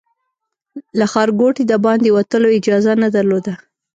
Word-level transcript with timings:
له 0.99 1.05
ښارګوټي 1.11 1.63
د 1.67 1.73
باندې 1.85 2.09
وتلو 2.17 2.47
اجازه 2.57 2.91
نه 3.03 3.07
درلوده. 3.15 3.53